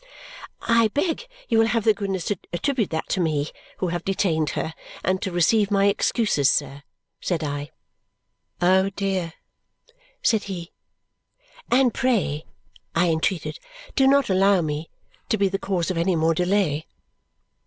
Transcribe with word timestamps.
"I 0.63 0.87
beg 0.87 1.27
you 1.47 1.59
will 1.59 1.67
have 1.67 1.83
the 1.83 1.93
goodness 1.93 2.25
to 2.25 2.39
attribute 2.51 2.89
that 2.89 3.07
to 3.09 3.19
me, 3.19 3.49
who 3.77 3.89
have 3.89 4.03
detained 4.03 4.49
her, 4.57 4.73
and 5.03 5.21
to 5.21 5.31
receive 5.31 5.69
my 5.69 5.85
excuses, 5.85 6.49
sir," 6.49 6.81
said 7.19 7.43
I. 7.43 7.69
"Oh, 8.63 8.89
dear!" 8.89 9.33
said 10.23 10.45
he. 10.45 10.71
"And 11.69 11.93
pray," 11.93 12.45
I 12.95 13.09
entreated, 13.11 13.59
"do 13.95 14.07
not 14.07 14.27
allow 14.27 14.61
me 14.61 14.89
to 15.29 15.37
be 15.37 15.49
the 15.49 15.59
cause 15.59 15.91
of 15.91 15.99
any 15.99 16.15
more 16.15 16.33
delay." 16.33 16.87